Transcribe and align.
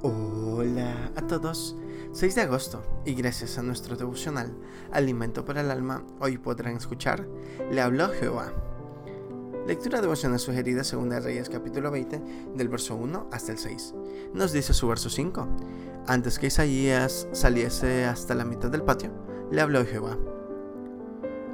Hola 0.00 1.10
a 1.16 1.26
todos, 1.26 1.74
6 2.12 2.36
de 2.36 2.42
agosto 2.42 2.84
y 3.04 3.14
gracias 3.14 3.58
a 3.58 3.62
nuestro 3.62 3.96
devocional 3.96 4.56
Alimento 4.92 5.44
para 5.44 5.62
el 5.62 5.72
Alma, 5.72 6.04
hoy 6.20 6.38
podrán 6.38 6.76
escuchar 6.76 7.26
Le 7.72 7.80
habló 7.80 8.08
Jehová. 8.10 8.52
Lectura 9.66 10.00
devocional 10.00 10.38
sugerida 10.38 10.84
según 10.84 11.10
Reyes 11.10 11.48
capítulo 11.48 11.90
20 11.90 12.22
del 12.54 12.68
verso 12.68 12.94
1 12.94 13.30
hasta 13.32 13.50
el 13.50 13.58
6. 13.58 13.94
Nos 14.34 14.52
dice 14.52 14.72
su 14.72 14.86
verso 14.86 15.10
5. 15.10 15.48
Antes 16.06 16.38
que 16.38 16.46
Isaías 16.46 17.26
saliese 17.32 18.04
hasta 18.04 18.36
la 18.36 18.44
mitad 18.44 18.70
del 18.70 18.84
patio, 18.84 19.10
le 19.50 19.60
habló 19.60 19.84
Jehová. 19.84 20.16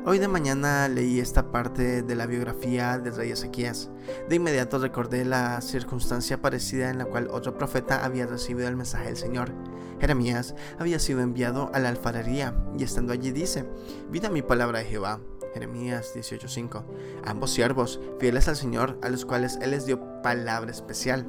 Hoy 0.06 0.18
de 0.18 0.28
mañana 0.28 0.86
leí 0.86 1.18
esta 1.18 1.50
parte 1.50 2.02
de 2.02 2.14
la 2.14 2.26
biografía 2.26 2.98
del 2.98 3.16
rey 3.16 3.30
Ezequías. 3.30 3.88
De 4.28 4.36
inmediato 4.36 4.78
recordé 4.78 5.24
la 5.24 5.62
circunstancia 5.62 6.42
parecida 6.42 6.90
en 6.90 6.98
la 6.98 7.06
cual 7.06 7.28
otro 7.30 7.56
profeta 7.56 8.04
había 8.04 8.26
recibido 8.26 8.68
el 8.68 8.76
mensaje 8.76 9.06
del 9.06 9.16
Señor. 9.16 9.52
Jeremías 10.00 10.54
había 10.78 10.98
sido 10.98 11.20
enviado 11.20 11.70
a 11.72 11.78
la 11.78 11.88
alfarería 11.88 12.54
y 12.76 12.84
estando 12.84 13.14
allí 13.14 13.32
dice, 13.32 13.64
vida 14.10 14.28
mi 14.28 14.42
palabra 14.42 14.80
de 14.80 14.84
Jehová. 14.84 15.20
Jeremías 15.54 16.12
18:5. 16.14 16.84
Ambos 17.24 17.52
siervos, 17.52 18.00
fieles 18.18 18.48
al 18.48 18.56
Señor, 18.56 18.98
a 19.02 19.08
los 19.08 19.24
cuales 19.24 19.56
Él 19.62 19.70
les 19.70 19.86
dio 19.86 20.20
palabra 20.20 20.70
especial. 20.70 21.26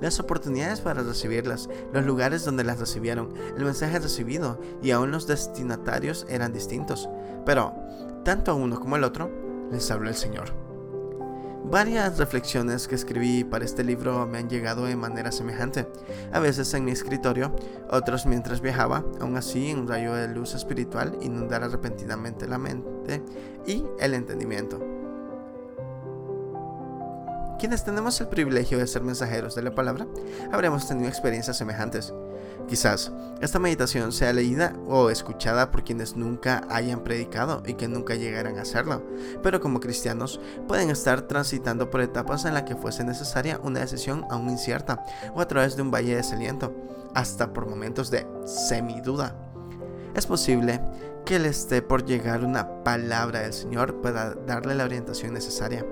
Las 0.00 0.18
oportunidades 0.20 0.80
para 0.80 1.02
recibirlas, 1.02 1.70
los 1.92 2.04
lugares 2.04 2.44
donde 2.44 2.64
las 2.64 2.80
recibieron, 2.80 3.32
el 3.56 3.64
mensaje 3.64 3.98
recibido 3.98 4.60
y 4.82 4.90
aún 4.90 5.12
los 5.12 5.26
destinatarios 5.26 6.26
eran 6.28 6.52
distintos. 6.52 7.08
Pero 7.46 7.72
tanto 8.28 8.50
a 8.50 8.54
uno 8.54 8.78
como 8.78 8.94
al 8.94 9.04
otro, 9.04 9.30
les 9.72 9.90
habló 9.90 10.10
el 10.10 10.14
Señor. 10.14 10.52
Varias 11.64 12.18
reflexiones 12.18 12.86
que 12.86 12.94
escribí 12.94 13.42
para 13.42 13.64
este 13.64 13.82
libro 13.82 14.26
me 14.26 14.36
han 14.36 14.50
llegado 14.50 14.84
de 14.84 14.96
manera 14.96 15.32
semejante, 15.32 15.88
a 16.30 16.38
veces 16.38 16.74
en 16.74 16.84
mi 16.84 16.90
escritorio, 16.90 17.56
otros 17.88 18.26
mientras 18.26 18.60
viajaba, 18.60 19.02
aún 19.18 19.38
así 19.38 19.72
un 19.72 19.88
rayo 19.88 20.12
de 20.12 20.28
luz 20.28 20.52
espiritual 20.52 21.16
inundara 21.22 21.68
repentinamente 21.68 22.46
la 22.46 22.58
mente 22.58 23.22
y 23.66 23.82
el 23.98 24.12
entendimiento. 24.12 24.97
Quienes 27.58 27.84
tenemos 27.84 28.20
el 28.20 28.28
privilegio 28.28 28.78
de 28.78 28.86
ser 28.86 29.02
mensajeros 29.02 29.56
de 29.56 29.62
la 29.62 29.74
palabra, 29.74 30.06
habremos 30.52 30.86
tenido 30.86 31.08
experiencias 31.08 31.56
semejantes. 31.56 32.14
Quizás 32.68 33.10
esta 33.40 33.58
meditación 33.58 34.12
sea 34.12 34.32
leída 34.32 34.74
o 34.86 35.10
escuchada 35.10 35.72
por 35.72 35.82
quienes 35.82 36.14
nunca 36.14 36.64
hayan 36.70 37.02
predicado 37.02 37.64
y 37.66 37.74
que 37.74 37.88
nunca 37.88 38.14
llegaran 38.14 38.58
a 38.58 38.62
hacerlo, 38.62 39.02
pero 39.42 39.60
como 39.60 39.80
cristianos 39.80 40.40
pueden 40.68 40.90
estar 40.90 41.22
transitando 41.22 41.90
por 41.90 42.00
etapas 42.00 42.44
en 42.44 42.54
las 42.54 42.62
que 42.62 42.76
fuese 42.76 43.02
necesaria 43.02 43.58
una 43.64 43.80
decisión 43.80 44.24
aún 44.30 44.50
incierta 44.50 45.02
o 45.34 45.40
a 45.40 45.48
través 45.48 45.74
de 45.74 45.82
un 45.82 45.90
valle 45.90 46.10
de 46.10 46.16
desaliento, 46.16 46.72
hasta 47.14 47.52
por 47.52 47.68
momentos 47.68 48.08
de 48.10 48.24
semiduda. 48.44 49.34
Es 50.14 50.26
posible 50.26 50.80
que 51.24 51.40
le 51.40 51.48
esté 51.48 51.82
por 51.82 52.04
llegar 52.04 52.44
una 52.44 52.84
palabra 52.84 53.40
del 53.40 53.52
Señor 53.52 54.00
para 54.00 54.34
darle 54.34 54.76
la 54.76 54.84
orientación 54.84 55.32
necesaria. 55.32 55.84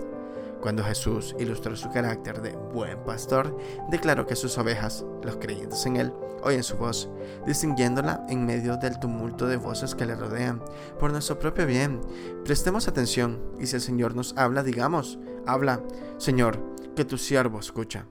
Cuando 0.67 0.83
Jesús 0.83 1.37
ilustró 1.39 1.77
su 1.77 1.93
carácter 1.93 2.43
de 2.43 2.57
buen 2.57 2.99
pastor, 3.05 3.57
declaró 3.89 4.27
que 4.27 4.35
sus 4.35 4.59
ovejas, 4.59 5.05
los 5.23 5.37
creyentes 5.37 5.87
en 5.87 5.95
él, 5.95 6.13
oyen 6.43 6.65
su 6.65 6.77
voz, 6.77 7.09
distinguiéndola 7.47 8.27
en 8.29 8.45
medio 8.45 8.77
del 8.77 8.99
tumulto 8.99 9.47
de 9.47 9.59
voces 9.59 9.95
que 9.95 10.07
le 10.07 10.17
rodean, 10.17 10.61
por 10.99 11.13
nuestro 11.13 11.39
propio 11.39 11.67
bien. 11.67 12.01
Prestemos 12.45 12.89
atención 12.89 13.41
y 13.61 13.67
si 13.67 13.77
el 13.77 13.81
Señor 13.81 14.17
nos 14.17 14.37
habla, 14.37 14.65
digamos, 14.65 15.21
habla, 15.47 15.85
Señor, 16.19 16.59
que 16.97 17.05
tu 17.05 17.17
siervo 17.17 17.61
escucha. 17.61 18.07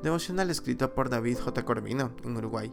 Devocional 0.00 0.48
escrito 0.48 0.94
por 0.94 1.10
David 1.10 1.38
J. 1.40 1.64
Corvino, 1.64 2.12
en 2.22 2.36
Uruguay. 2.36 2.72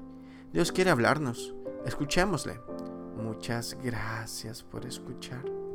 Dios 0.54 0.72
quiere 0.72 0.92
hablarnos, 0.92 1.56
escuchémosle. 1.88 2.62
Muchas 3.18 3.76
gracias 3.82 4.62
por 4.62 4.86
escuchar. 4.86 5.69